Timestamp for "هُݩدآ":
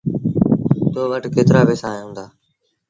1.99-2.25